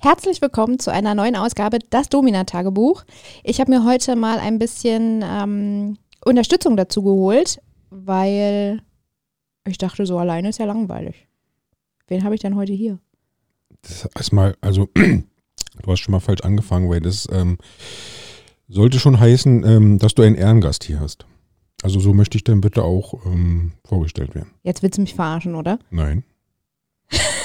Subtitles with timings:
[0.00, 3.02] Herzlich willkommen zu einer neuen Ausgabe Das Domina-Tagebuch.
[3.42, 8.80] Ich habe mir heute mal ein bisschen ähm, Unterstützung dazu geholt, weil
[9.66, 11.26] ich dachte, so alleine ist ja langweilig.
[12.06, 13.00] Wen habe ich denn heute hier?
[13.82, 17.58] Das ist erstmal, also du hast schon mal falsch angefangen, weil das ähm,
[18.68, 21.26] sollte schon heißen, ähm, dass du einen Ehrengast hier hast.
[21.82, 24.52] Also so möchte ich dann bitte auch ähm, vorgestellt werden.
[24.62, 25.80] Jetzt willst du mich verarschen, oder?
[25.90, 26.22] Nein.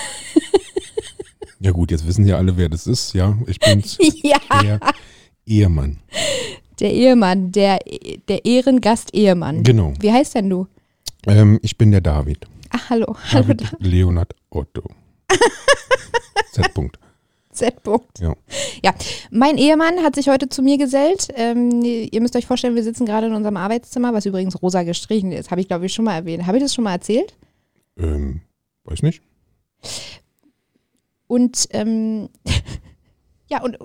[1.63, 3.13] ja gut, jetzt wissen ja alle, wer das ist.
[3.13, 3.97] Ja, ich bin's.
[4.21, 4.37] ja.
[4.49, 4.79] Der
[5.45, 5.97] Ehemann.
[6.79, 7.79] Der Ehemann, der,
[8.27, 9.63] der Ehrengast-Ehemann.
[9.63, 9.93] Genau.
[9.99, 10.67] Wie heißt denn du?
[11.25, 12.45] Ähm, ich bin der David.
[12.69, 13.15] Ach, hallo.
[13.31, 14.83] Hallo, David Leonard Otto.
[16.51, 16.65] Z.
[16.75, 16.95] -Punkt.
[17.51, 17.75] Z.
[17.81, 18.21] -Punkt.
[18.21, 18.35] Ja.
[18.83, 18.93] Ja,
[19.31, 21.29] mein Ehemann hat sich heute zu mir gesellt.
[21.35, 25.31] Ähm, ihr müsst euch vorstellen, wir sitzen gerade in unserem Arbeitszimmer, was übrigens rosa gestrichen
[25.31, 25.49] ist.
[25.49, 26.45] Habe ich, glaube ich, schon mal erwähnt.
[26.45, 27.37] Habe ich das schon mal erzählt?
[27.97, 28.41] Ähm,
[28.83, 29.21] weiß nicht.
[31.33, 32.29] Und ähm,
[33.49, 33.79] ja, und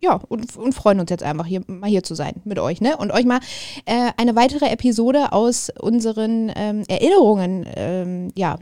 [0.00, 2.96] ja, und, und freuen uns jetzt einfach hier mal hier zu sein mit euch, ne?
[2.96, 3.40] Und euch mal
[3.86, 8.56] äh, eine weitere Episode aus unseren ähm, Erinnerungen ähm, ja,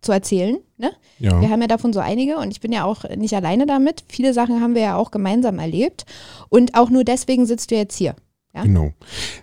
[0.00, 0.58] zu erzählen.
[0.76, 0.92] Ne?
[1.18, 1.40] Ja.
[1.40, 4.04] Wir haben ja davon so einige und ich bin ja auch nicht alleine damit.
[4.06, 6.06] Viele Sachen haben wir ja auch gemeinsam erlebt.
[6.50, 8.14] Und auch nur deswegen sitzt du jetzt hier.
[8.54, 8.62] Ja?
[8.62, 8.92] Genau.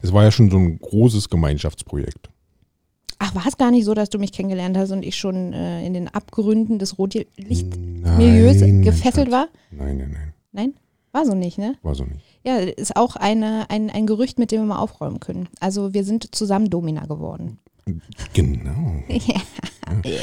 [0.01, 2.29] Es war ja schon so ein großes Gemeinschaftsprojekt.
[3.23, 5.85] Ach, war es gar nicht so, dass du mich kennengelernt hast und ich schon äh,
[5.85, 9.47] in den Abgründen des Rotlichtmilieus gefesselt war?
[9.69, 10.33] Nein, nein, nein.
[10.51, 10.73] Nein?
[11.11, 11.75] War so nicht, ne?
[11.83, 12.21] War so nicht.
[12.43, 15.49] Ja, ist auch eine, ein, ein Gerücht, mit dem wir mal aufräumen können.
[15.59, 17.59] Also wir sind zusammen Domina geworden.
[18.33, 18.95] Genau.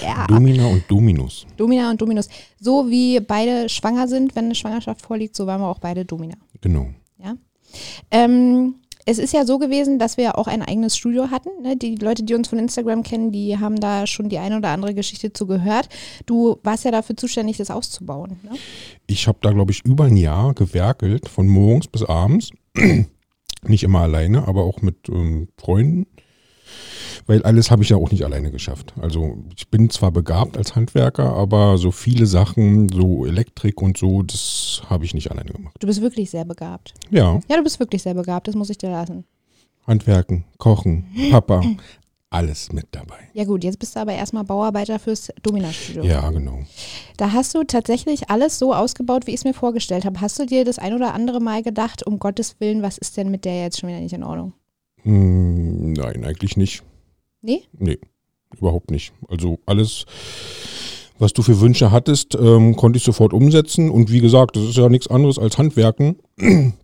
[0.02, 0.26] ja.
[0.26, 1.46] Domina und Dominus.
[1.56, 2.28] Domina und Dominus.
[2.58, 6.34] So wie beide schwanger sind, wenn eine Schwangerschaft vorliegt, so waren wir auch beide Domina.
[6.60, 6.88] Genau.
[8.10, 8.74] Ähm,
[9.08, 11.48] es ist ja so gewesen, dass wir auch ein eigenes Studio hatten.
[11.62, 11.78] Ne?
[11.78, 14.92] Die Leute, die uns von Instagram kennen, die haben da schon die eine oder andere
[14.92, 15.88] Geschichte zu gehört.
[16.26, 18.38] Du warst ja dafür zuständig, das auszubauen.
[18.42, 18.50] Ne?
[19.06, 22.50] Ich habe da, glaube ich, über ein Jahr gewerkelt, von morgens bis abends.
[23.62, 26.06] nicht immer alleine, aber auch mit ähm, Freunden.
[27.26, 28.94] Weil alles habe ich ja auch nicht alleine geschafft.
[29.00, 34.22] Also ich bin zwar begabt als Handwerker, aber so viele Sachen, so Elektrik und so,
[34.22, 35.76] das habe ich nicht alleine gemacht.
[35.80, 36.94] Du bist wirklich sehr begabt.
[37.10, 39.24] Ja, Ja, du bist wirklich sehr begabt, das muss ich dir lassen.
[39.86, 41.62] Handwerken, Kochen, Papa,
[42.30, 43.16] alles mit dabei.
[43.32, 46.04] Ja gut, jetzt bist du aber erstmal Bauarbeiter fürs Domina-Studio.
[46.04, 46.58] Ja, genau.
[47.16, 50.20] Da hast du tatsächlich alles so ausgebaut, wie ich es mir vorgestellt habe.
[50.20, 53.30] Hast du dir das ein oder andere Mal gedacht, um Gottes Willen, was ist denn
[53.30, 54.52] mit der jetzt schon wieder nicht in Ordnung?
[55.04, 56.82] Hm, nein, eigentlich nicht.
[57.40, 57.62] Nee?
[57.72, 57.98] Nee,
[58.56, 59.12] überhaupt nicht.
[59.28, 60.04] Also alles,
[61.18, 63.90] was du für Wünsche hattest, ähm, konnte ich sofort umsetzen.
[63.90, 66.16] Und wie gesagt, das ist ja nichts anderes als Handwerken.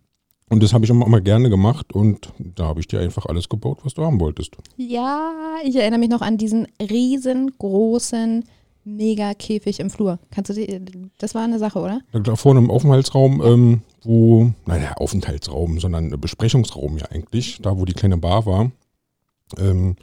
[0.47, 1.93] Und das habe ich immer, immer gerne gemacht.
[1.93, 4.55] Und da habe ich dir einfach alles gebaut, was du haben wolltest.
[4.77, 5.33] Ja,
[5.63, 8.43] ich erinnere mich noch an diesen riesengroßen
[8.85, 10.19] Mega-Käfig im Flur.
[10.29, 10.79] Kannst du dir,
[11.17, 12.01] das war eine Sache, oder?
[12.13, 17.93] Da vorne im Aufenthaltsraum, ähm, wo, naja, Aufenthaltsraum, sondern Besprechungsraum ja eigentlich, da wo die
[17.93, 18.71] kleine Bar war,
[19.57, 19.95] ähm,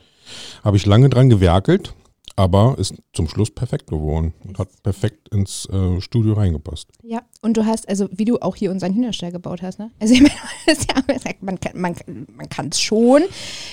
[0.64, 1.94] habe ich lange dran gewerkelt,
[2.36, 6.88] aber ist zum Schluss perfekt geworden und hat perfekt ins äh, Studio reingepasst.
[7.02, 9.90] Ja, und du hast, also wie du auch hier unseren Hühnerstall gebaut hast, ne?
[10.00, 10.34] Also ich meine,
[10.66, 11.94] ja, man kann man,
[12.34, 13.22] man kann es schon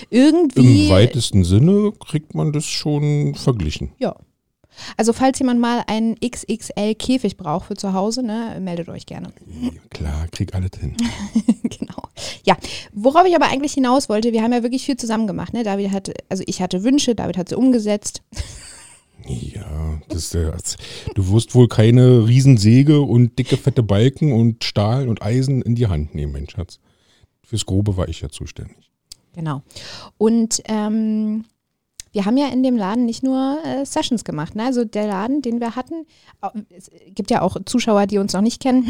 [0.09, 0.85] irgendwie.
[0.85, 3.91] Im weitesten Sinne kriegt man das schon verglichen.
[3.99, 4.15] Ja.
[4.97, 9.31] Also falls jemand mal einen XXL Käfig braucht für zu Hause, ne, meldet euch gerne.
[9.89, 10.95] Klar, krieg alles hin.
[11.63, 12.03] genau.
[12.45, 12.57] Ja,
[12.93, 15.63] worauf ich aber eigentlich hinaus wollte, wir haben ja wirklich viel zusammen gemacht, ne?
[15.63, 18.21] David hatte, also ich hatte Wünsche, David hat sie umgesetzt.
[19.25, 20.57] Ja, das ist der,
[21.13, 25.87] du wirst wohl keine Riesensäge und dicke, fette Balken und Stahl und Eisen in die
[25.87, 26.79] Hand nehmen, mein Schatz.
[27.43, 28.91] Fürs Grobe war ich ja zuständig.
[29.33, 29.61] Genau.
[30.17, 31.45] Und ähm,
[32.11, 34.55] wir haben ja in dem Laden nicht nur äh, Sessions gemacht.
[34.55, 34.65] Ne?
[34.65, 36.05] Also der Laden, den wir hatten,
[36.69, 38.85] es gibt ja auch Zuschauer, die uns noch nicht kennen.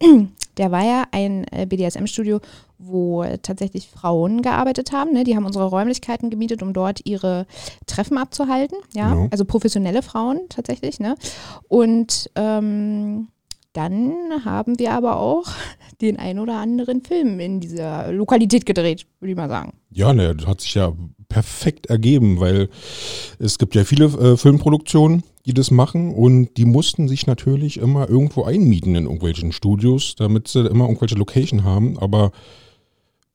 [0.56, 2.40] Der war ja ein äh, BDSM-Studio,
[2.78, 5.12] wo tatsächlich Frauen gearbeitet haben.
[5.12, 5.24] Ne?
[5.24, 7.46] Die haben unsere Räumlichkeiten gemietet, um dort ihre
[7.86, 8.76] Treffen abzuhalten.
[8.94, 9.28] Ja, Genau.
[9.32, 11.00] also professionelle Frauen tatsächlich.
[11.00, 11.16] Ne?
[11.68, 13.28] Und ähm,
[13.72, 15.46] dann haben wir aber auch
[16.00, 19.72] den ein oder anderen Film in dieser Lokalität gedreht, würde ich mal sagen.
[19.90, 20.92] Ja, ne, das hat sich ja
[21.34, 22.68] perfekt ergeben, weil
[23.40, 28.08] es gibt ja viele äh, Filmproduktionen, die das machen und die mussten sich natürlich immer
[28.08, 31.98] irgendwo einmieten in irgendwelchen Studios, damit sie immer irgendwelche Location haben.
[31.98, 32.30] Aber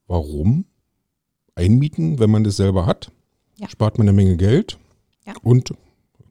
[0.08, 0.64] warum
[1.56, 3.12] einmieten, wenn man das selber hat?
[3.58, 3.68] Ja.
[3.68, 4.78] Spart man eine Menge Geld
[5.28, 5.34] Ja.
[5.44, 5.74] und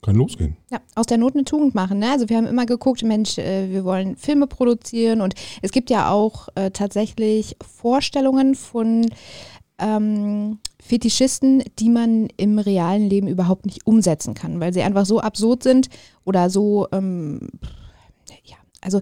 [0.01, 0.57] kann losgehen.
[0.71, 1.99] Ja, aus der Not eine Tugend machen.
[1.99, 2.11] Ne?
[2.13, 6.11] Also wir haben immer geguckt, Mensch, äh, wir wollen Filme produzieren und es gibt ja
[6.11, 9.05] auch äh, tatsächlich Vorstellungen von
[9.79, 15.21] ähm, Fetischisten, die man im realen Leben überhaupt nicht umsetzen kann, weil sie einfach so
[15.21, 15.89] absurd sind
[16.25, 17.49] oder so, ähm,
[18.45, 19.01] ja, also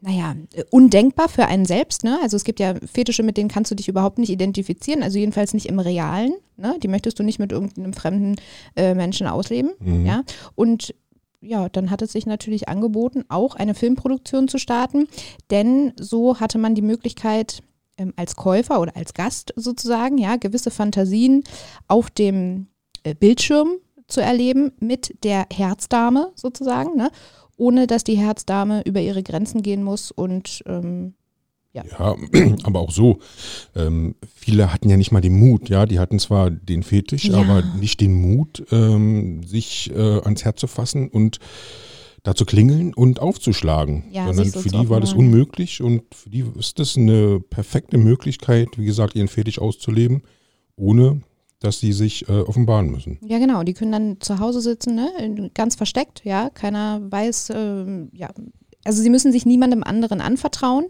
[0.00, 0.36] naja,
[0.70, 2.04] undenkbar für einen selbst.
[2.04, 2.18] Ne?
[2.22, 5.54] Also es gibt ja Fetische, mit denen kannst du dich überhaupt nicht identifizieren, also jedenfalls
[5.54, 6.34] nicht im Realen.
[6.58, 6.76] Ne?
[6.82, 8.36] Die möchtest du nicht mit irgendeinem fremden
[8.76, 9.72] äh, Menschen ausleben.
[9.80, 10.04] Mhm.
[10.04, 10.22] Ja?
[10.54, 10.94] Und
[11.40, 15.08] ja, dann hat es sich natürlich angeboten, auch eine Filmproduktion zu starten,
[15.50, 17.62] denn so hatte man die Möglichkeit,
[17.98, 21.44] ähm, als Käufer oder als Gast sozusagen, ja, gewisse Fantasien
[21.88, 22.66] auf dem
[23.02, 23.76] äh, Bildschirm
[24.06, 27.10] zu erleben mit der Herzdame sozusagen, ne?
[27.56, 31.14] ohne dass die Herzdame über ihre Grenzen gehen muss und ähm,
[31.72, 31.84] Ja,
[32.64, 33.18] aber auch so.
[33.74, 35.86] Ähm, viele hatten ja nicht mal den Mut, ja.
[35.86, 37.38] Die hatten zwar den Fetisch, Ja.
[37.38, 41.38] aber nicht den Mut, ähm, sich äh, ans Herz zu fassen und
[42.24, 44.04] da zu klingeln und aufzuschlagen.
[44.10, 48.78] Ja, Sondern für die war das unmöglich und für die ist das eine perfekte Möglichkeit,
[48.78, 50.22] wie gesagt, ihren Fetisch auszuleben,
[50.74, 51.20] ohne
[51.60, 53.18] dass sie sich äh, offenbaren müssen.
[53.22, 53.62] Ja, genau.
[53.62, 55.50] Die können dann zu Hause sitzen, ne?
[55.54, 56.50] ganz versteckt, ja.
[56.50, 58.30] Keiner weiß, ähm, ja.
[58.84, 60.86] Also sie müssen sich niemandem anderen anvertrauen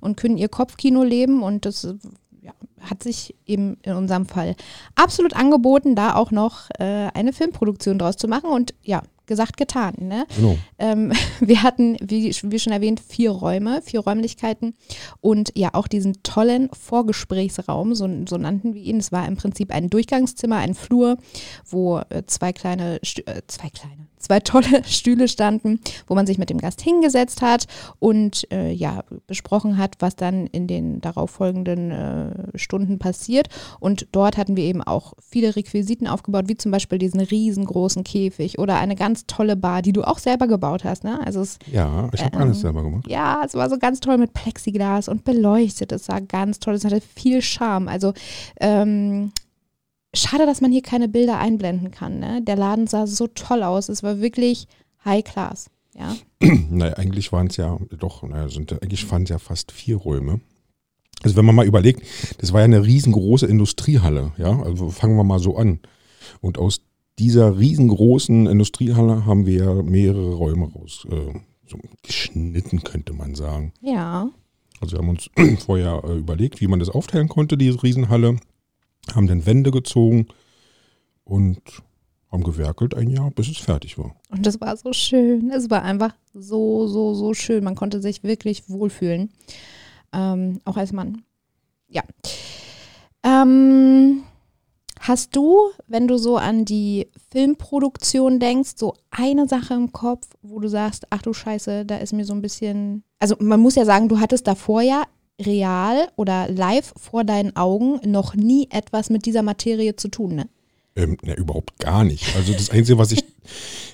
[0.00, 1.94] und können ihr Kopfkino leben und das äh,
[2.40, 4.56] ja, hat sich eben in unserem Fall
[4.94, 9.94] absolut angeboten, da auch noch äh, eine Filmproduktion draus zu machen und ja, gesagt, getan.
[10.00, 10.26] Ne?
[10.34, 10.58] Genau.
[10.78, 14.74] Ähm, wir hatten, wie, wie schon erwähnt, vier Räume, vier Räumlichkeiten
[15.20, 18.98] und ja auch diesen tollen Vorgesprächsraum, so, so nannten wir ihn.
[18.98, 21.18] Es war im Prinzip ein Durchgangszimmer, ein Flur,
[21.66, 26.50] wo äh, zwei kleine, äh, zwei kleine, zwei tolle Stühle standen, wo man sich mit
[26.50, 27.66] dem Gast hingesetzt hat
[27.98, 33.48] und äh, ja besprochen hat, was dann in den darauffolgenden äh, Stunden passiert.
[33.80, 38.58] Und dort hatten wir eben auch viele Requisiten aufgebaut, wie zum Beispiel diesen riesengroßen Käfig
[38.58, 41.04] oder eine ganz tolle Bar, die du auch selber gebaut hast.
[41.04, 41.18] Ne?
[41.24, 43.06] Also es Ja, ich habe Ähm, alles selber gemacht.
[43.08, 45.92] ja, es war so ganz toll mit Plexiglas und beleuchtet.
[45.92, 46.74] Es war ganz toll.
[46.74, 47.88] Es hatte viel Charme.
[47.88, 48.12] Also
[48.60, 49.32] ähm,
[50.14, 52.18] schade, dass man hier keine Bilder einblenden kann.
[52.18, 52.42] Ne?
[52.42, 53.88] Der Laden sah so toll aus.
[53.88, 54.66] Es war wirklich
[55.04, 55.70] High Class.
[55.94, 56.14] Ja,
[56.70, 60.40] Naja, eigentlich waren es ja, doch, naja, sind, eigentlich waren es ja fast vier Räume.
[61.24, 62.02] Also wenn man mal überlegt,
[62.38, 65.80] das war ja eine riesengroße Industriehalle, ja, also fangen wir mal so an.
[66.40, 66.82] Und aus
[67.18, 73.72] dieser riesengroßen Industriehalle haben wir mehrere Räume raus, äh, so geschnitten, könnte man sagen.
[73.80, 74.30] ja.
[74.80, 75.28] Also wir haben uns
[75.64, 78.36] vorher äh, überlegt, wie man das aufteilen konnte, diese Riesenhalle,
[79.12, 80.28] haben dann Wände gezogen
[81.24, 81.60] und
[82.30, 84.14] haben gewerkelt ein Jahr, bis es fertig war.
[84.30, 85.50] Und das war so schön.
[85.50, 87.64] Es war einfach so, so, so schön.
[87.64, 89.30] Man konnte sich wirklich wohlfühlen.
[90.12, 91.22] Ähm, auch als Mann.
[91.88, 92.02] Ja.
[93.22, 94.22] Ähm,
[95.08, 100.60] hast du, wenn du so an die Filmproduktion denkst, so eine Sache im Kopf, wo
[100.60, 103.02] du sagst, ach du Scheiße, da ist mir so ein bisschen.
[103.18, 105.04] Also man muss ja sagen, du hattest davor ja
[105.40, 110.48] real oder live vor deinen Augen noch nie etwas mit dieser Materie zu tun, ne?
[110.96, 112.34] Ähm, ne, überhaupt gar nicht.
[112.34, 113.24] Also das Einzige, was ich,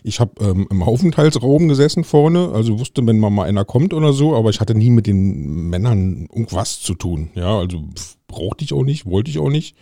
[0.02, 4.34] ich habe ähm, im Aufenthaltsraum gesessen vorne, also wusste, wenn mal einer kommt oder so,
[4.34, 7.28] aber ich hatte nie mit den Männern irgendwas zu tun.
[7.34, 9.76] Ja, also pff, brauchte ich auch nicht, wollte ich auch nicht.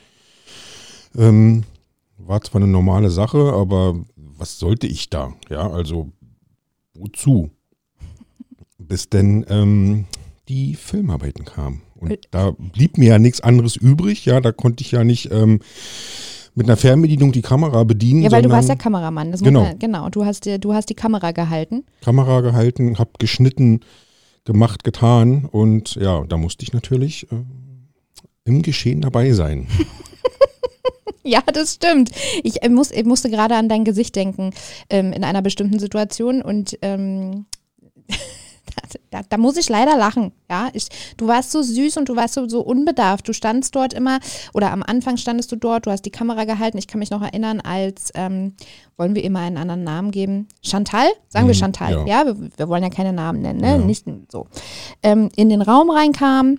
[1.16, 1.64] Ähm,
[2.18, 5.34] war zwar eine normale Sache, aber was sollte ich da?
[5.50, 6.10] Ja, also
[6.94, 7.50] wozu?
[8.78, 10.04] Bis denn ähm,
[10.48, 11.82] die Filmarbeiten kamen.
[11.96, 12.18] Und Äh.
[12.30, 14.24] da blieb mir ja nichts anderes übrig.
[14.24, 15.60] Ja, da konnte ich ja nicht ähm,
[16.54, 18.22] mit einer Fernbedienung die Kamera bedienen.
[18.22, 19.30] Ja, weil du warst ja Kameramann.
[19.32, 19.62] Das muss Genau.
[19.62, 20.08] Man, genau.
[20.10, 21.84] Du hast, du hast die Kamera gehalten.
[22.02, 23.80] Kamera gehalten, habe geschnitten,
[24.44, 27.36] gemacht, getan und ja, da musste ich natürlich äh,
[28.44, 29.68] im Geschehen dabei sein.
[31.24, 32.10] Ja, das stimmt.
[32.42, 34.50] Ich, äh, muss, ich musste gerade an dein Gesicht denken
[34.90, 37.46] ähm, in einer bestimmten Situation und ähm,
[38.08, 40.32] da, da, da muss ich leider lachen.
[40.50, 43.28] Ja, ich, du warst so süß und du warst so, so unbedarft.
[43.28, 44.18] Du standst dort immer
[44.52, 45.86] oder am Anfang standest du dort.
[45.86, 46.78] Du hast die Kamera gehalten.
[46.78, 48.54] Ich kann mich noch erinnern, als ähm,
[48.96, 50.48] wollen wir immer einen anderen Namen geben?
[50.62, 51.92] Chantal, sagen wir Mhm, Chantal.
[51.92, 52.06] ja.
[52.06, 53.70] Ja, wir, wir wollen ja keine Namen nennen, ne?
[53.72, 53.78] Ja.
[53.78, 54.46] Nicht so.
[55.02, 56.58] Ähm, in den Raum reinkam.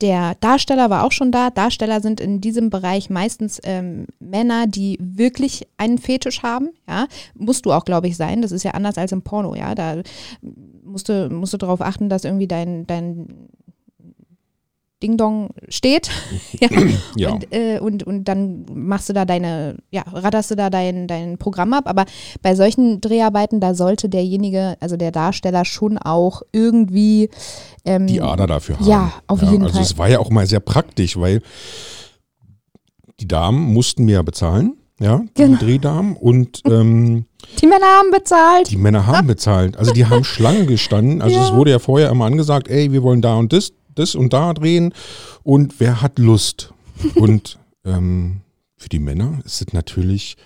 [0.00, 1.50] Der Darsteller war auch schon da.
[1.50, 6.70] Darsteller sind in diesem Bereich meistens ähm, Männer, die wirklich einen Fetisch haben.
[6.88, 8.42] Ja, musst du auch, glaube ich, sein.
[8.42, 9.54] Das ist ja anders als im Porno.
[9.54, 10.02] Ja, da
[10.84, 13.48] musst du, musst du darauf achten, dass irgendwie dein, dein
[15.02, 16.10] Ding Dong steht.
[16.60, 16.68] ja.
[17.16, 21.06] Ja, Und, äh, und, und dann machst du da deine, ja, ratterst du da dein,
[21.08, 21.84] dein Programm ab.
[21.86, 22.04] Aber
[22.40, 27.28] bei solchen Dreharbeiten, da sollte derjenige, also der Darsteller, schon auch irgendwie
[27.84, 28.86] ähm, die Ader dafür haben.
[28.88, 29.82] Ja, auf jeden also Fall.
[29.82, 31.42] es war ja auch mal sehr praktisch, weil
[33.20, 35.58] die Damen mussten mir ja bezahlen, ja, die Genau.
[35.58, 37.26] Drehdamen und ähm,
[37.60, 38.70] Die Männer haben bezahlt.
[38.70, 39.76] Die Männer haben bezahlt.
[39.76, 41.20] Also die haben Schlangen gestanden.
[41.20, 41.44] Also Ja.
[41.48, 44.52] es wurde ja vorher immer angesagt, ey, wir wollen da und das, das und da
[44.54, 44.92] drehen.
[45.42, 46.72] Und wer hat Lust?
[47.16, 48.42] Und ähm,
[48.76, 50.36] für die Männer ist es natürlich,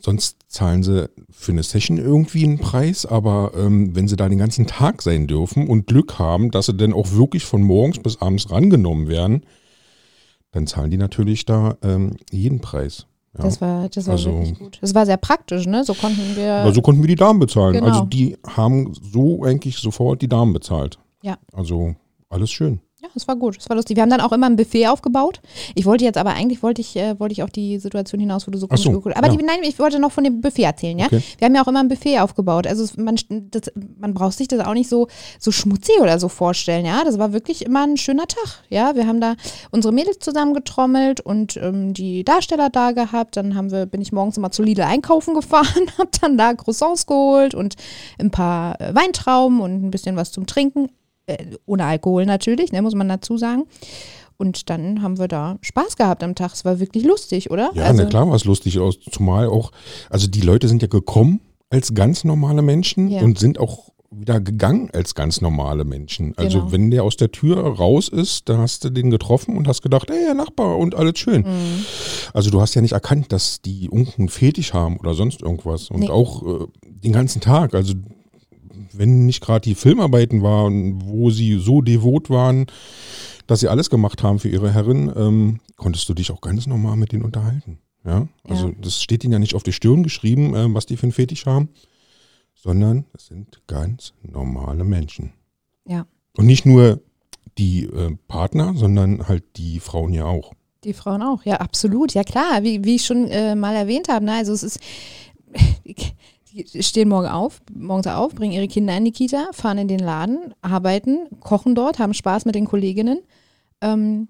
[0.00, 4.38] sonst zahlen sie für eine Session irgendwie einen Preis, aber ähm, wenn sie da den
[4.38, 8.20] ganzen Tag sein dürfen und Glück haben, dass sie dann auch wirklich von morgens bis
[8.20, 9.44] abends rangenommen werden,
[10.52, 13.06] dann zahlen die natürlich da ähm, jeden Preis.
[13.38, 13.44] Ja.
[13.44, 14.78] Das war, das war Also- wirklich gut.
[14.80, 15.84] Das war sehr praktisch, ne?
[15.84, 16.54] So konnten wir.
[16.54, 17.74] Aber so konnten wir die Damen bezahlen.
[17.74, 17.86] Genau.
[17.86, 20.98] Also die haben so eigentlich sofort die Damen bezahlt.
[21.22, 21.38] Ja.
[21.52, 21.94] Also
[22.30, 22.80] alles schön.
[23.02, 23.96] Ja, es war gut, es war lustig.
[23.96, 25.40] Wir haben dann auch immer ein Buffet aufgebaut.
[25.74, 28.50] Ich wollte jetzt aber eigentlich wollte ich äh, wollte ich auf die Situation hinaus, wo
[28.50, 29.36] du so Ach so, komisch geguckt- Aber ja.
[29.36, 31.06] die, nein, ich wollte noch von dem Buffet erzählen, ja.
[31.06, 31.22] Okay.
[31.38, 32.66] Wir haben ja auch immer ein Buffet aufgebaut.
[32.66, 35.08] Also es- man das, man braucht sich das auch nicht so
[35.38, 37.02] so schmutzig oder so vorstellen, ja.
[37.02, 38.94] Das war wirklich immer ein schöner Tag, ja.
[38.94, 39.34] Wir haben da
[39.70, 43.38] unsere Mädels zusammengetrommelt und ähm, die Darsteller da gehabt.
[43.38, 47.06] Dann haben wir bin ich morgens immer zu Lidl einkaufen gefahren, habe dann da Croissants
[47.06, 47.76] geholt und
[48.18, 50.90] ein paar äh, Weintrauben und ein bisschen was zum Trinken.
[51.30, 53.64] Äh, ohne Alkohol natürlich, ne, muss man dazu sagen.
[54.36, 56.52] Und dann haben wir da Spaß gehabt am Tag.
[56.54, 57.70] Es war wirklich lustig, oder?
[57.74, 58.98] Ja, also, na klar war es lustig aus.
[59.10, 59.70] Zumal auch,
[60.08, 63.20] also die Leute sind ja gekommen als ganz normale Menschen Ja.
[63.20, 66.32] und sind auch wieder gegangen als ganz normale Menschen.
[66.36, 66.72] Also Genau.
[66.72, 70.10] wenn der aus der Tür raus ist, dann hast du den getroffen und hast gedacht,
[70.10, 71.42] ey, Nachbar und alles schön.
[71.42, 71.84] Mhm.
[72.32, 75.90] Also du hast ja nicht erkannt, dass die irgendeinen Fetisch haben oder sonst irgendwas.
[75.90, 76.08] Und Nee.
[76.08, 77.72] auch äh, den ganzen Tag.
[77.74, 77.92] Also
[78.92, 82.66] wenn nicht gerade die Filmarbeiten waren, wo sie so devot waren,
[83.46, 86.96] dass sie alles gemacht haben für ihre Herrin, ähm, konntest du dich auch ganz normal
[86.96, 87.78] mit denen unterhalten.
[88.04, 88.74] Ja, also Ja.
[88.80, 91.46] das steht ihnen ja nicht auf die Stirn geschrieben, äh, was die für einen Fetisch
[91.46, 91.68] haben,
[92.54, 95.32] sondern es sind ganz normale Menschen.
[95.86, 96.06] Ja.
[96.36, 97.00] Und nicht nur
[97.58, 100.52] die äh, Partner, sondern halt die Frauen ja auch.
[100.84, 102.14] Die Frauen auch, ja, absolut.
[102.14, 104.24] Ja, klar, wie, wie ich schon äh, mal erwähnt habe.
[104.24, 104.32] Ne?
[104.32, 104.80] Also, es ist,
[106.52, 110.00] die stehen morgen auf, morgens auf, bringen ihre Kinder in die Kita, fahren in den
[110.00, 113.20] Laden, arbeiten, kochen dort, haben Spaß mit den Kolleginnen,
[113.80, 114.28] ähm,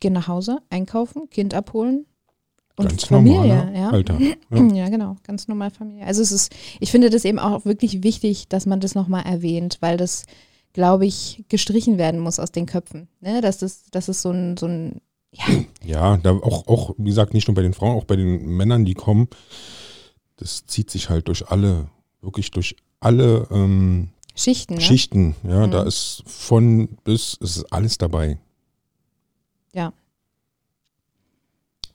[0.00, 2.06] gehen nach Hause, einkaufen, Kind abholen
[2.76, 3.38] und ganz Familie.
[3.40, 3.90] normaler Ja.
[3.90, 4.20] Alltag.
[4.50, 4.62] Ja.
[4.74, 6.04] Ja, genau, ganz normal Familie.
[6.04, 9.78] Also es ist, ich finde das eben auch wirklich wichtig, dass man das nochmal erwähnt,
[9.80, 10.26] weil das,
[10.72, 13.08] glaube ich, gestrichen werden muss aus den Köpfen.
[13.20, 13.40] Ne?
[13.40, 15.00] Dass das, das ist so ein, so ein,
[15.32, 15.44] ja,
[15.84, 18.84] Ja, da auch, auch, wie gesagt, nicht nur bei den Frauen, auch bei den Männern,
[18.84, 19.28] die kommen,
[20.42, 21.88] das zieht sich halt durch alle,
[22.20, 24.74] wirklich durch alle ähm, Schichten.
[24.74, 24.80] Ne?
[24.80, 25.34] Schichten.
[25.42, 25.70] Ja, Mhm.
[25.70, 28.38] da ist von bis, es ist alles dabei.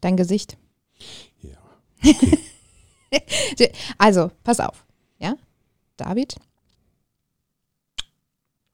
[0.01, 0.57] Dein Gesicht.
[1.41, 1.57] Ja.
[3.97, 4.85] Also, pass auf.
[5.17, 5.35] Ja,
[5.95, 6.35] David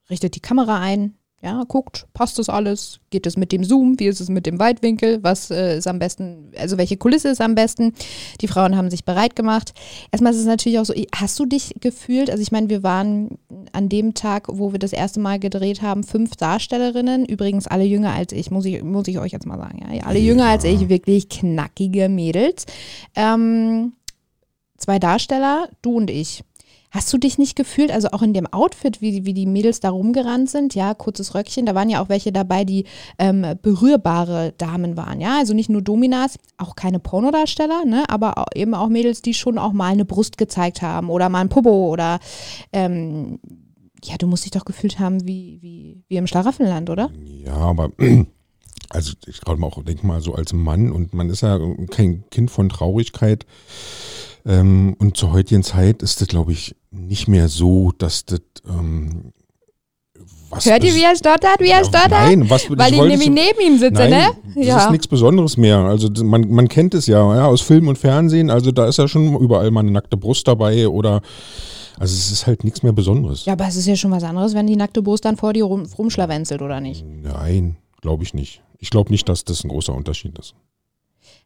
[0.09, 1.15] richtet die Kamera ein.
[1.43, 3.01] Ja, guckt, passt das alles?
[3.09, 3.99] Geht es mit dem Zoom?
[3.99, 5.21] Wie ist es mit dem Weitwinkel?
[5.23, 6.51] Was äh, ist am besten?
[6.57, 7.93] Also, welche Kulisse ist am besten?
[8.39, 9.73] Die Frauen haben sich bereit gemacht.
[10.13, 12.29] Erstmal ist es natürlich auch so, hast du dich gefühlt?
[12.29, 13.37] Also, ich meine, wir waren
[13.73, 17.25] an dem Tag, wo wir das erste Mal gedreht haben, fünf Darstellerinnen.
[17.25, 19.79] Übrigens alle jünger als ich, muss ich, muss ich euch jetzt mal sagen.
[19.93, 20.51] Ja, alle jünger Ja.
[20.51, 22.65] als ich, wirklich knackige Mädels.
[23.17, 23.91] Ähm,
[24.77, 26.45] zwei Darsteller, du und ich.
[26.93, 29.89] Hast du dich nicht gefühlt, also auch in dem Outfit, wie, wie die Mädels da
[29.89, 32.85] rumgerannt sind, ja, kurzes Röckchen, da waren ja auch welche dabei, die
[33.17, 38.45] ähm, berührbare Damen waren, ja, also nicht nur Dominas, auch keine Pornodarsteller, ne, aber auch,
[38.53, 41.91] eben auch Mädels, die schon auch mal eine Brust gezeigt haben oder mal ein Popo
[41.91, 42.19] oder,
[42.71, 43.39] ähm,
[44.03, 47.09] ja, du musst dich doch gefühlt haben wie, wie, wie im Schlaraffenland, oder?
[47.43, 47.89] Ja, aber
[48.89, 51.59] also ich gerade mal auch denke mal so als Mann und man ist ja
[51.89, 53.47] kein Kind von Traurigkeit.
[54.45, 59.31] Ähm, und zur heutigen Zeit ist das, glaube ich, nicht mehr so, dass das ähm,
[60.49, 62.11] was Hört ihr, wie er stottert, wie er Ja, stottert?
[62.11, 64.27] Nein, was Weil ich ich nämlich neben ihm sitze, Nein, ne?
[64.55, 64.77] das Ja.
[64.85, 65.79] ist nichts Besonderes mehr.
[65.79, 68.51] Also man, man kennt es ja, ja, aus Film und Fernsehen.
[68.51, 71.21] Also da ist ja schon überall mal eine nackte Brust dabei oder
[71.97, 73.45] also es ist halt nichts mehr Besonderes.
[73.45, 75.63] Ja, aber es ist ja schon was anderes, wenn die nackte Brust dann vor dir
[75.65, 77.03] rum, rumschlawenzelt, oder nicht?
[77.05, 78.61] Nein, glaube ich nicht.
[78.79, 80.53] Ich glaube nicht, dass das ein großer Unterschied ist.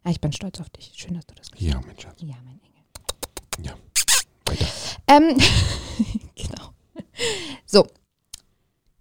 [0.04, 0.92] Ja, ich bin stolz auf dich.
[0.96, 2.20] Schön, dass du das Ja, mein Schatz.
[2.20, 2.47] Ja, mein.
[3.62, 3.72] Ja.
[4.46, 4.66] Weiter.
[5.06, 5.36] Ähm,
[6.34, 6.72] genau.
[7.66, 7.86] So.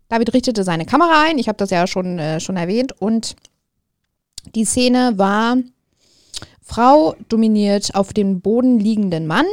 [0.10, 1.38] David richtete seine Kamera ein.
[1.38, 2.94] Ich habe das ja schon, äh, schon erwähnt.
[3.00, 3.36] Und
[4.56, 5.58] die Szene war
[6.62, 9.46] Frau dominiert auf dem Boden liegenden Mann.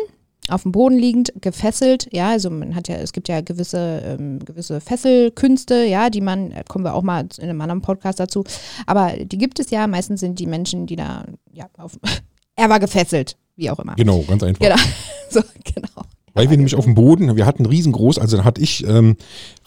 [0.51, 4.41] Auf dem Boden liegend, gefesselt, ja, also man hat ja, es gibt ja gewisse, ähm,
[4.45, 8.45] gewisse Fesselkünste, ja, die man, da kommen wir auch mal in einem anderen Podcast dazu,
[8.85, 11.99] aber die gibt es ja, meistens sind die Menschen, die da, ja, auf,
[12.57, 13.95] er war gefesselt, wie auch immer.
[13.95, 14.65] Genau, ganz einfach.
[14.65, 14.77] Genau.
[15.31, 16.05] So, genau.
[16.35, 19.17] Weil wir nämlich auf dem Boden, wir hatten riesengroß, also da hatte ich ähm,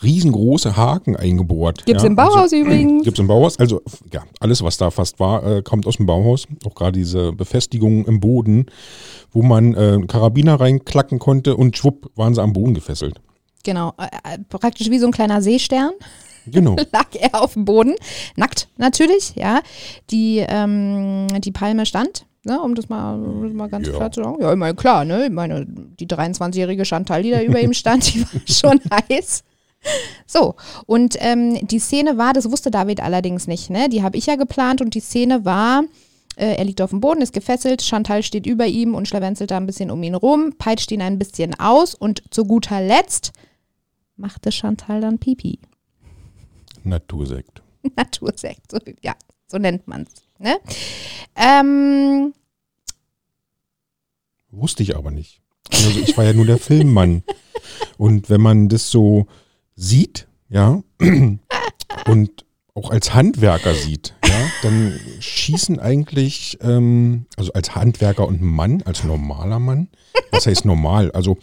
[0.02, 1.86] riesengroße Haken eingebohrt.
[1.86, 3.04] Gibt's ja, im Bauhaus also, übrigens.
[3.04, 3.58] Gibt's im Bauhaus.
[3.58, 3.82] Also
[4.14, 6.46] ja, alles, was da fast war, äh, kommt aus dem Bauhaus.
[6.66, 8.68] Auch gerade diese Befestigungen im Boden,
[9.32, 13.20] wo man äh, Karabiner reinklacken konnte und schwupp waren sie am Boden gefesselt.
[13.64, 15.92] Genau, äh, äh, praktisch wie so ein kleiner Seestern
[16.52, 16.76] Genau.
[16.92, 17.96] lag er auf dem Boden,
[18.36, 19.62] nackt natürlich, ja.
[20.12, 23.94] Die, ähm, die Palme stand Ne, um das mal, um das mal ganz Ja.
[23.94, 24.42] klar zu sagen.
[24.42, 25.26] Ja, ich meine, klar, ne?
[25.26, 29.44] Ich meine, die 23-jährige Chantal, die da über ihm stand, die war schon heiß.
[30.26, 33.90] So, und ähm, die Szene war, das wusste David allerdings nicht, ne?
[33.90, 35.84] Die habe ich ja geplant und die Szene war,
[36.38, 39.58] äh, er liegt auf dem Boden, ist gefesselt, Chantal steht über ihm und schlawenzelt da
[39.58, 43.34] ein bisschen um ihn rum, peitscht ihn ein bisschen aus und zu guter Letzt
[44.16, 45.60] machte Chantal dann Pipi.
[46.86, 47.62] Natursekt.
[47.98, 49.16] Natursekt, so, ja,
[49.48, 50.24] so nennt man es.
[50.40, 50.56] Ne?
[51.38, 52.34] Ähm,
[54.52, 55.42] Wusste ich aber nicht.
[55.72, 57.24] Also ich war ja nur der Filmmann.
[57.98, 59.28] Und wenn man das so
[59.76, 60.82] sieht, ja,
[62.08, 68.82] und auch als Handwerker sieht, ja, dann schießen eigentlich, ähm, also als Handwerker und Mann,
[68.84, 69.90] als normaler Mann,
[70.32, 71.12] was heißt normal?
[71.12, 71.38] Also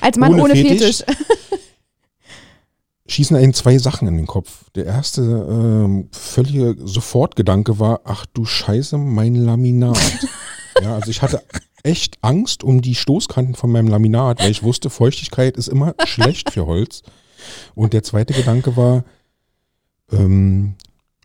[0.00, 0.98] als Mann ohne, Ohne Fetisch.
[0.98, 1.26] Fetisch.
[3.06, 4.70] Schießen einen zwei Sachen in den Kopf.
[4.74, 9.98] Der erste ähm, völlige Sofortgedanke war, ach du Scheiße, mein Laminat.
[10.82, 11.42] ja, also ich hatte
[11.82, 16.50] echt Angst um die Stoßkanten von meinem Laminat, weil ich wusste, Feuchtigkeit ist immer schlecht
[16.50, 17.02] für Holz.
[17.74, 19.04] Und der zweite Gedanke war,
[20.10, 20.74] ähm,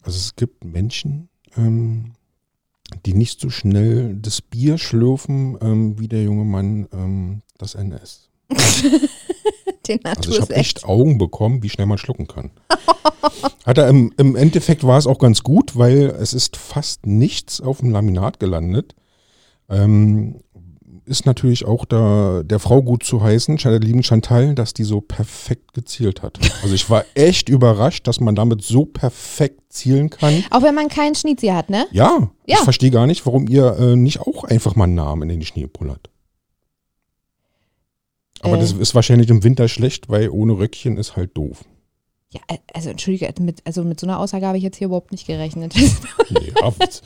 [0.01, 2.13] also es gibt Menschen, ähm,
[3.05, 8.29] die nicht so schnell das Bier schlürfen ähm, wie der junge Mann ähm, das NS.
[9.89, 12.51] Den Also ich habe echt Augen bekommen, wie schnell man schlucken kann.
[13.65, 17.59] Hat er im, Im Endeffekt war es auch ganz gut, weil es ist fast nichts
[17.61, 18.95] auf dem Laminat gelandet.
[19.69, 20.41] Ähm,
[21.05, 25.01] ist natürlich auch da, der Frau gut zu heißen, der lieben Chantal, dass die so
[25.01, 26.39] perfekt gezielt hat.
[26.61, 30.43] Also ich war echt überrascht, dass man damit so perfekt zielen kann.
[30.51, 31.87] Auch wenn man keinen Schniezi hat, ne?
[31.91, 32.63] Ja, ich Ja.
[32.63, 35.65] verstehe gar nicht, warum ihr äh, nicht auch einfach mal einen Namen in den Schnee
[35.67, 36.09] pullert.
[38.41, 38.59] Aber Äh.
[38.59, 41.63] das ist wahrscheinlich im Winter schlecht, weil ohne Röckchen ist halt doof.
[42.31, 45.11] Ja, äh, also entschuldige, mit, also mit so einer Aussage habe ich jetzt hier überhaupt
[45.11, 45.73] nicht gerechnet.
[46.31, 47.03] Nee, ja, ist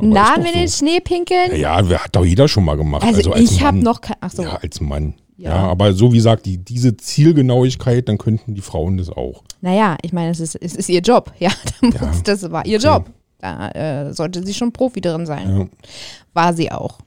[0.00, 1.54] in den Schnee pinkeln?
[1.60, 3.02] Ja, wer- hat doch jeder schon mal gemacht.
[3.04, 4.16] Also, Also, als ich habe noch kein.
[4.20, 4.42] Ach so.
[4.42, 5.14] Ja, als Mann.
[5.36, 5.50] Ja.
[5.50, 5.56] Ja.
[5.68, 9.44] aber so wie gesagt, die, diese Zielgenauigkeit, dann könnten die Frauen das auch.
[9.60, 11.30] Naja, ich meine, es ist, es ist ihr Job.
[11.38, 11.50] Ja,
[11.82, 12.12] Ja.
[12.24, 12.86] das war ihr Okay.
[12.86, 13.10] Job.
[13.38, 15.58] Da äh, sollte sie schon Profi drin sein.
[15.58, 15.66] Ja.
[16.32, 16.98] War sie auch.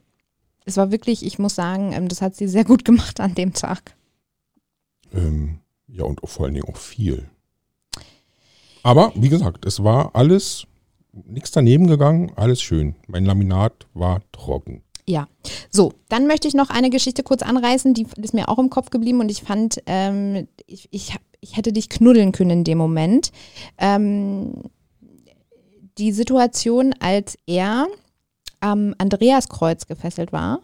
[0.64, 3.52] Es war wirklich, ich muss sagen, ähm, das hat sie sehr gut gemacht an dem
[3.52, 3.94] Tag.
[5.12, 7.28] Ähm, ja, und vor allen Dingen auch viel.
[8.82, 10.66] Aber wie gesagt, es war alles,
[11.12, 12.94] nichts daneben gegangen, alles schön.
[13.06, 14.82] Mein Laminat war trocken.
[15.06, 15.28] Ja.
[15.70, 18.90] So, dann möchte ich noch eine Geschichte kurz anreißen, die ist mir auch im Kopf
[18.90, 23.32] geblieben und ich fand, ähm, ich, ich, ich hätte dich knuddeln können in dem Moment.
[23.76, 24.52] Ähm,
[25.98, 27.88] die Situation, als er
[28.60, 30.60] am Andreaskreuz gefesselt war.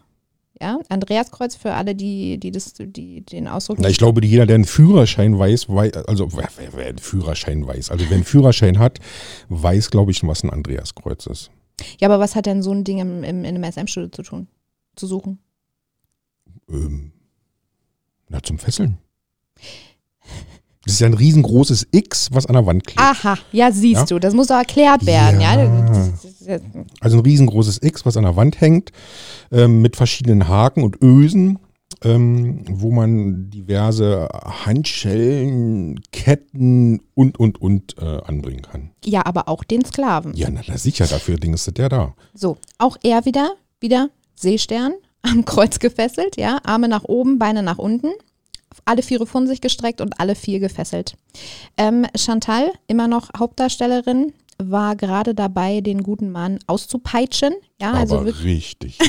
[0.59, 4.55] Ja, Andreaskreuz für alle, die, die, das, die den Ausdruck Na, ich glaube, jeder, der
[4.55, 8.79] einen Führerschein weiß, wei- also wer, wer, wer einen Führerschein weiß, also wer einen Führerschein
[8.79, 8.99] hat,
[9.51, 11.51] weiß, glaube ich, was ein Andreaskreuz ist.
[12.01, 14.49] Ja, aber was hat denn so ein Ding im, im, in einem SM-Studio zu tun?
[14.95, 15.41] Zu suchen?
[16.71, 17.13] Ähm,
[18.31, 18.97] na, zum Fesseln.
[20.85, 23.01] Das ist ja ein riesengroßes X, was an der Wand klebt.
[23.01, 24.07] Aha, ja, siehst Ja.
[24.07, 25.63] du, das muss doch erklärt werden, ja.
[25.65, 25.86] Ja.
[27.01, 28.93] Also ein riesengroßes X, was an der Wand hängt,
[29.53, 31.59] ähm, mit verschiedenen Haken und Ösen,
[32.05, 34.29] ähm, wo man diverse
[34.65, 38.91] Handschellen, Ketten und, und, und äh, anbringen kann.
[39.05, 40.35] Ja, aber auch den Sklaven.
[40.35, 42.15] Ja, na, na sicher, dafür Ding ist der da.
[42.35, 47.79] So, auch er wieder, wieder Seestern, am Kreuz gefesselt, ja, Arme nach oben, Beine nach
[47.79, 48.09] unten,
[48.85, 51.17] alle Viere von sich gestreckt und alle vier gefesselt.
[51.77, 57.55] Ähm, Chantal, immer noch Hauptdarstellerin, war gerade dabei, den guten Mann auszupeitschen.
[57.81, 58.99] Ja, also Aber wirklich, richtig.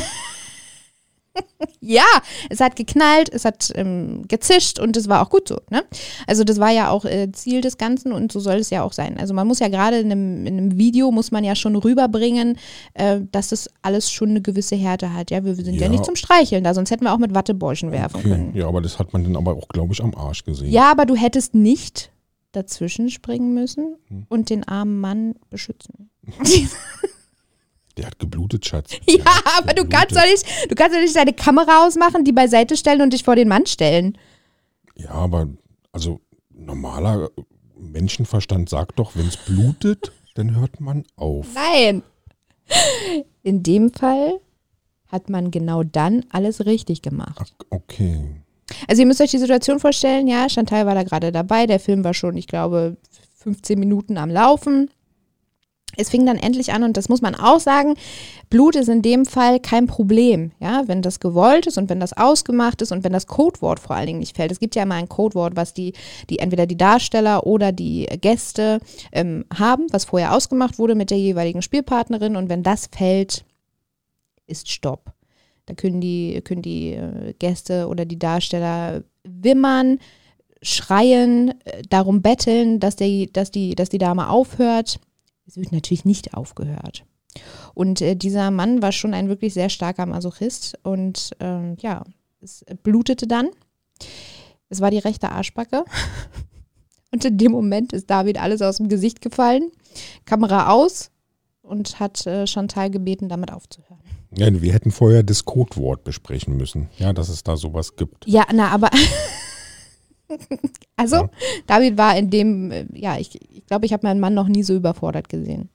[1.79, 2.03] ja,
[2.49, 5.57] es hat geknallt, es hat ähm, gezischt und es war auch gut so.
[5.69, 5.83] Ne?
[6.25, 8.93] Also das war ja auch äh, Ziel des Ganzen und so soll es ja auch
[8.93, 9.17] sein.
[9.19, 12.57] Also man muss ja gerade in einem, in einem Video, muss man ja schon rüberbringen,
[12.95, 15.31] äh, dass das alles schon eine gewisse Härte hat.
[15.31, 15.89] Ja, wir sind ja, Ja.
[15.89, 18.29] nicht zum Streicheln da, sonst hätten wir auch mit Wattebäuschen werfen Okay.
[18.29, 18.55] können.
[18.55, 20.71] Ja, aber das hat man dann aber auch, glaube ich, am Arsch gesehen.
[20.71, 22.11] Ja, aber du hättest nicht
[22.61, 24.25] dazwischen springen müssen Hm.
[24.29, 26.09] und den armen Mann beschützen.
[27.97, 28.91] Der hat geblutet, Schatz.
[29.07, 32.23] Ja, Der hat aber du kannst doch nicht, du kannst doch nicht deine Kamera ausmachen,
[32.23, 34.17] die beiseite stellen und dich vor den Mann stellen.
[34.95, 35.47] Ja, aber
[35.91, 36.19] also
[36.51, 37.29] normaler
[37.77, 41.47] Menschenverstand sagt doch, wenn es blutet, dann hört man auf.
[41.53, 42.03] Nein.
[43.43, 44.39] In dem Fall
[45.07, 47.37] hat man genau dann alles richtig gemacht.
[47.39, 48.41] Ach, okay.
[48.87, 52.03] Also ihr müsst euch die Situation vorstellen, ja, Chantal war da gerade dabei, der Film
[52.03, 52.97] war schon, ich glaube,
[53.37, 54.89] 15 Minuten am Laufen.
[55.99, 57.95] Es fing dann endlich an und das muss man auch sagen,
[58.51, 62.13] Blut ist in dem Fall kein Problem, ja, wenn das gewollt ist und wenn das
[62.13, 64.51] ausgemacht ist und wenn das Codewort vor allen Dingen nicht fällt.
[64.51, 65.93] Es gibt ja immer ein Codewort, was die,
[66.29, 68.79] die entweder die Darsteller oder die Gäste
[69.11, 73.43] ähm, haben, was vorher ausgemacht wurde mit der jeweiligen Spielpartnerin und wenn das fällt,
[74.45, 75.16] ist Stopp.
[75.67, 79.99] Da können die, können die äh, Gäste oder die Darsteller wimmern,
[80.61, 84.99] schreien, äh, darum betteln, dass, der, dass, die, dass die Dame aufhört.
[85.45, 87.05] Es wird natürlich nicht aufgehört.
[87.73, 92.03] Und äh, dieser Mann war schon ein wirklich sehr starker Masochist und ähm, ja,
[92.41, 93.49] es blutete dann.
[94.69, 95.85] Es war die rechte Arschbacke.
[97.09, 99.71] Und in dem Moment ist David alles aus dem Gesicht gefallen,
[100.25, 101.09] Kamera aus
[101.61, 103.86] und hat äh, Chantal gebeten, damit aufzuhören.
[104.37, 108.27] Ja, wir hätten vorher das Codewort besprechen müssen, ja, dass es da sowas gibt.
[108.27, 108.91] Ja, na, aber
[110.95, 111.29] also ja.
[111.65, 114.47] David war in dem, äh, ja, ich glaube, ich, glaub, ich habe meinen Mann noch
[114.47, 115.69] nie so überfordert gesehen.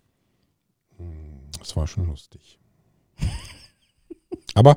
[1.58, 2.58] Das war schon lustig.
[4.54, 4.76] aber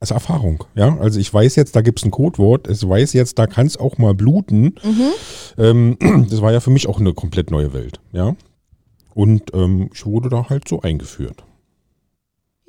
[0.00, 0.96] als Erfahrung, ja.
[0.98, 3.76] Also ich weiß jetzt, da gibt es ein Codewort, ich weiß jetzt, da kann es
[3.76, 4.74] auch mal bluten.
[4.82, 5.10] Mhm.
[5.58, 8.34] Ähm, das war ja für mich auch eine komplett neue Welt, ja.
[9.14, 11.44] Und ähm, ich wurde da halt so eingeführt.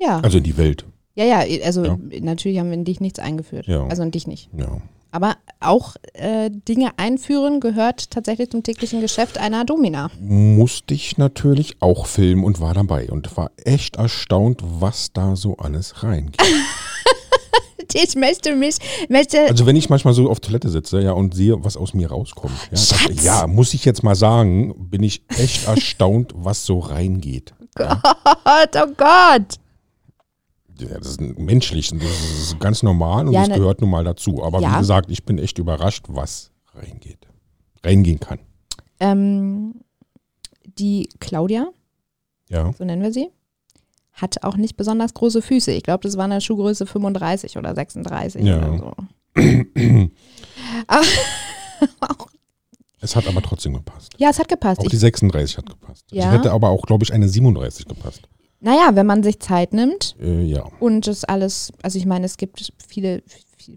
[0.02, 0.20] Ja.
[0.20, 0.84] Also in die Welt.
[1.14, 1.98] Ja, ja, also ja.
[2.20, 3.66] natürlich haben wir in dich nichts eingeführt.
[3.66, 3.86] Ja.
[3.86, 4.48] Also in dich nicht.
[4.56, 4.80] Ja.
[5.14, 10.10] Aber auch äh, Dinge einführen gehört tatsächlich zum täglichen Geschäft einer Domina.
[10.18, 15.58] Musste ich natürlich auch filmen und war dabei und war echt erstaunt, was da so
[15.58, 16.40] alles reingeht.
[17.92, 18.76] ich möchte mich,
[19.10, 19.40] möchte.
[19.40, 22.54] Also wenn ich manchmal so auf Toilette sitze, ja, und sehe, was aus mir rauskommt,
[22.54, 27.52] ja, das, ja muss ich jetzt mal sagen, bin ich echt erstaunt, was so reingeht.
[27.74, 28.00] Gott,
[28.76, 29.58] oh Gott
[30.78, 34.04] ja, das ist menschlich, das ist ganz normal und ja, das ne, gehört nun mal
[34.04, 34.42] dazu.
[34.42, 34.74] Aber ja.
[34.74, 37.26] wie gesagt, ich bin echt überrascht, was reingeht,
[37.84, 38.38] reingehen kann.
[39.00, 39.74] Ähm,
[40.78, 41.68] die Claudia,
[42.48, 42.72] ja.
[42.76, 43.28] so nennen wir sie,
[44.12, 45.72] hat auch nicht besonders große Füße.
[45.72, 48.56] Ich glaube, das war eine Schuhgröße 35 oder 36 ja.
[48.58, 48.94] oder so.
[53.00, 54.12] es hat aber trotzdem gepasst.
[54.18, 54.80] Ja, es hat gepasst.
[54.80, 56.04] Auch die 36 hat gepasst.
[56.10, 56.26] Ja.
[56.26, 58.28] Es hätte aber auch, glaube ich, eine 37 gepasst.
[58.64, 60.64] Naja, wenn man sich Zeit nimmt äh, ja.
[60.78, 63.24] und das alles, also ich meine, es gibt viele,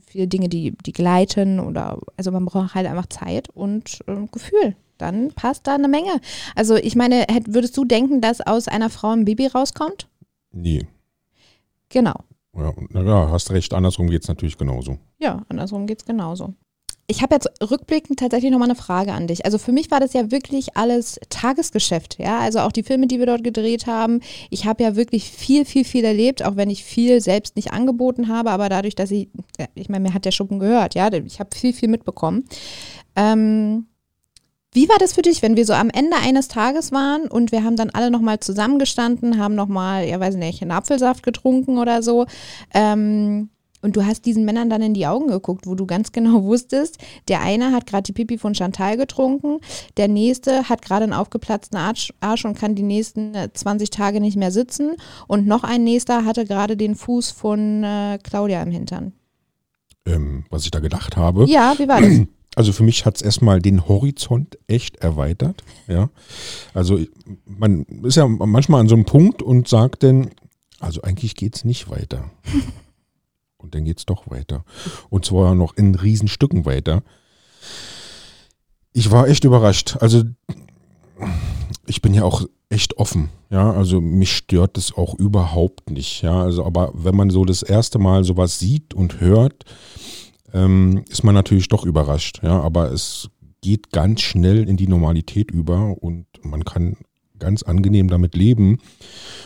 [0.06, 4.76] viele Dinge, die, die gleiten oder, also man braucht halt einfach Zeit und äh, Gefühl.
[5.00, 6.22] Dann passt da eine Menge.
[6.56, 10.08] Also ich meine, hätt, würdest du denken, dass aus einer Frau ein Baby rauskommt?
[10.52, 10.88] Nee.
[11.90, 12.16] Genau.
[12.56, 15.00] Ja, ja hast recht, andersrum geht es natürlich genauso.
[15.18, 16.54] Ja, andersrum geht es genauso.
[17.08, 19.46] Ich habe jetzt rückblickend tatsächlich nochmal eine Frage an dich.
[19.46, 22.40] Also für mich war das ja wirklich alles Tagesgeschäft, ja.
[22.40, 24.22] Also auch die Filme, die wir dort gedreht haben.
[24.50, 28.28] Ich habe ja wirklich viel, viel, viel erlebt, auch wenn ich viel selbst nicht angeboten
[28.28, 29.30] habe, aber dadurch, dass ich,
[29.76, 31.12] ich meine, mir hat der Schuppen gehört, ja.
[31.14, 32.46] Ich habe viel, viel mitbekommen.
[33.16, 33.86] Ähm,
[34.74, 37.64] wie war das für dich, wenn wir so am Ende eines Tages waren und wir
[37.64, 42.26] haben dann alle nochmal zusammengestanden, haben nochmal, ja weiß nicht, einen Apfelsaft getrunken oder so?
[42.74, 43.50] Ähm,
[43.86, 46.98] und du hast diesen Männern dann in die Augen geguckt, wo du ganz genau wusstest,
[47.28, 49.60] der eine hat gerade die Pipi von Chantal getrunken,
[49.96, 54.20] der nächste hat gerade einen aufgeplatzten Arsch, Arsch, und kann die nächsten 20 äh, Tage
[54.20, 54.96] nicht mehr sitzen.
[55.28, 59.14] Und noch ein nächster hatte gerade den Fuß von äh, Claudia im Hintern.
[60.08, 61.46] Ähm, was ich da gedacht habe.
[61.46, 62.22] Ja, wie war das?
[62.58, 65.62] Also für mich hat es erstmal den Horizont echt erweitert.
[65.90, 66.10] Ja.
[66.74, 67.02] Also
[67.46, 70.30] man ist ja manchmal an so einem Punkt und sagt dann,
[70.80, 72.32] also eigentlich geht es nicht weiter.
[73.66, 74.64] Und dann geht es doch weiter.
[75.10, 77.04] Und zwar noch in Riesenstücken weiter.
[78.94, 79.98] Ich war echt überrascht.
[80.00, 80.24] Also
[81.88, 83.30] ich bin ja auch echt offen.
[83.50, 86.22] Ja, also mich stört das auch überhaupt nicht.
[86.22, 89.66] Ja, also aber wenn man so das erste Mal sowas sieht und hört,
[90.54, 92.42] ähm, ist man natürlich doch überrascht.
[92.44, 93.30] Ja, aber es
[93.62, 96.98] geht ganz schnell in die Normalität über und man kann
[97.40, 98.80] ganz angenehm damit leben.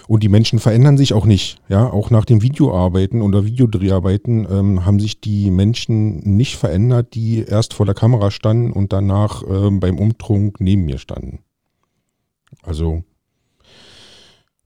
[0.07, 1.61] Und die Menschen verändern sich auch nicht.
[1.69, 7.43] Ja, auch nach dem Videoarbeiten oder Videodreharbeiten ähm, haben sich die Menschen nicht verändert, die
[7.43, 11.39] erst vor der Kamera standen und danach ähm, beim Umtrunk neben mir standen.
[12.63, 13.03] Also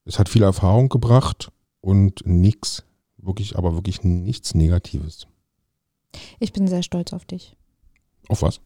[0.05, 2.83] es hat viel Erfahrung gebracht und nichts,
[3.17, 5.27] wirklich, aber wirklich nichts Negatives.
[6.39, 7.55] Ich bin sehr stolz auf dich.
[8.27, 8.61] Auf was?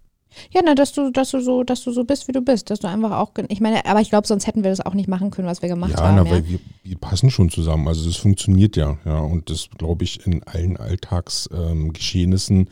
[0.51, 2.79] Ja, na, dass du, dass du so, dass du so bist, wie du bist, dass
[2.79, 5.31] du einfach auch, ich meine, aber ich glaube, sonst hätten wir das auch nicht machen
[5.31, 6.15] können, was wir gemacht ja, haben.
[6.15, 7.87] Na, ja, weil wir, wir, passen schon zusammen.
[7.87, 9.19] Also das funktioniert ja, ja.
[9.19, 12.67] Und das glaube ich in allen Alltagsgeschehnissen, ähm,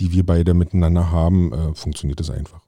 [0.00, 2.60] die wir beide miteinander haben, äh, funktioniert das einfach.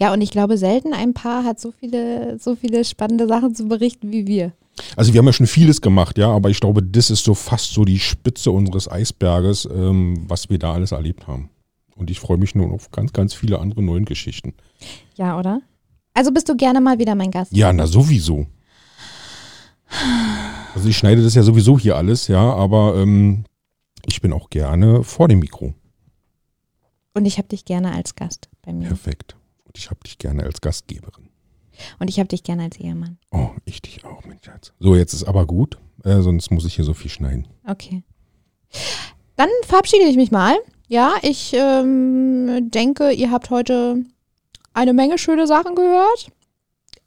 [0.00, 3.68] Ja, und ich glaube, selten ein Paar hat so viele, so viele spannende Sachen zu
[3.68, 4.52] berichten wie wir.
[4.96, 7.72] Also wir haben ja schon vieles gemacht, ja, aber ich glaube, das ist so fast
[7.72, 11.50] so die Spitze unseres Eisberges, ähm, was wir da alles erlebt haben.
[11.96, 14.54] Und ich freue mich nun auf ganz, ganz viele andere neuen Geschichten.
[15.16, 15.60] Ja, oder?
[16.14, 17.52] Also bist du gerne mal wieder mein Gast?
[17.52, 18.46] Ja, na sowieso.
[20.74, 23.44] Also ich schneide das ja sowieso hier alles, ja, aber ähm,
[24.06, 25.74] ich bin auch gerne vor dem Mikro.
[27.14, 28.88] Und ich habe dich gerne als Gast bei mir.
[28.88, 29.36] Perfekt.
[29.64, 31.28] Und ich habe dich gerne als Gastgeberin.
[31.98, 33.18] Und ich habe dich gerne als Ehemann.
[33.30, 34.72] Oh, ich dich auch, mein Schatz.
[34.78, 37.48] So, jetzt ist aber gut, äh, sonst muss ich hier so viel schneiden.
[37.66, 38.02] Okay.
[39.36, 40.56] Dann verabschiede ich mich mal.
[40.92, 44.04] Ja, ich ähm, denke, ihr habt heute
[44.74, 46.30] eine Menge schöne Sachen gehört.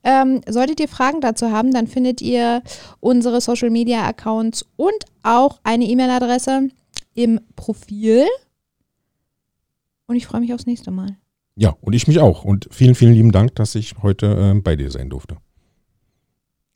[0.04, 2.63] Ähm, solltet ihr Fragen dazu haben, dann findet ihr
[3.00, 6.69] unsere Social Media Accounts und auch eine E-Mail-Adresse
[7.13, 8.26] im Profil.
[10.08, 11.17] Und ich freue mich aufs nächste Mal.
[11.56, 12.43] Ja, und ich mich auch.
[12.43, 15.38] Und vielen, vielen lieben Dank, dass ich heute äh, bei dir sein durfte.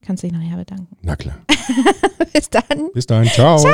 [0.04, 0.96] Kannst dich nachher bedanken.
[1.02, 1.40] Na klar.
[2.34, 2.92] Bis dann.
[2.94, 3.26] Bis dann.
[3.26, 3.58] Ciao.
[3.58, 3.74] Ciao.